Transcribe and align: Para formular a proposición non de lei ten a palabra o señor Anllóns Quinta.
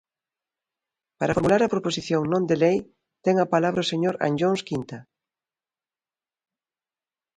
Para 1.19 1.35
formular 1.37 1.61
a 1.63 1.71
proposición 1.73 2.21
non 2.33 2.43
de 2.49 2.55
lei 2.63 2.77
ten 3.25 3.35
a 3.39 3.49
palabra 3.53 3.85
o 3.85 3.89
señor 3.91 4.15
Anllóns 4.27 4.61
Quinta. 4.69 4.99